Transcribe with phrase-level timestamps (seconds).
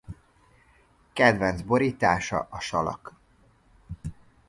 [1.13, 3.13] Kedvenc borítása a salak.